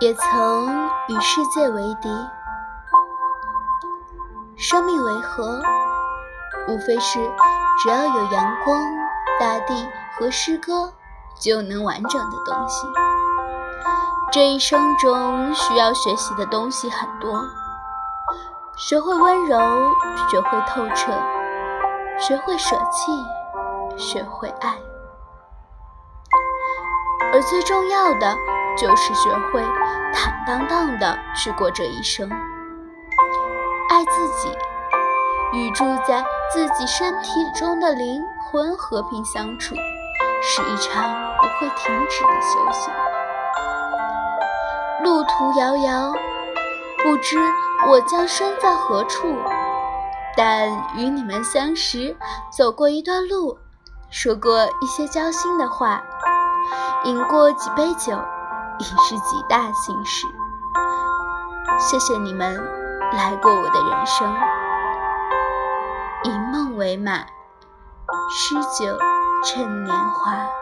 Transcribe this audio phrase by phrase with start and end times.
[0.00, 2.08] 也曾与世界为敌。
[4.56, 5.60] 生命为何？
[6.68, 7.18] 无非是
[7.82, 8.80] 只要有阳光、
[9.40, 10.92] 大地和诗歌，
[11.40, 12.86] 就能完整的东西。
[14.30, 17.42] 这一生中需要学习的东西很多，
[18.76, 19.58] 学会温柔，
[20.30, 21.12] 学会透彻，
[22.18, 23.26] 学会舍弃，
[23.96, 24.76] 学会爱，
[27.32, 28.36] 而最重要的。
[28.80, 29.60] 就是学会
[30.14, 32.30] 坦荡荡的去过这一生，
[33.90, 34.56] 爱自己，
[35.52, 39.74] 与住在自己身体中的灵魂和平相处，
[40.40, 42.94] 是一场不会停止的修行。
[45.02, 46.12] 路途遥遥，
[47.02, 47.36] 不知
[47.88, 49.34] 我将身在何处，
[50.36, 52.16] 但与你们相识，
[52.56, 53.58] 走过一段路，
[54.08, 56.00] 说过一些交心的话，
[57.04, 58.16] 饮过几杯酒。
[58.78, 60.26] 已是极大幸事。
[61.78, 62.56] 谢谢你们
[63.12, 64.34] 来过我的人生，
[66.24, 67.12] 以梦为马，
[68.30, 68.98] 诗酒
[69.44, 70.57] 趁年华。